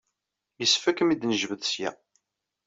Yessefk 0.59 0.85
ad 0.89 0.95
kem-id-nejbed 0.97 1.61
ssya. 1.67 1.91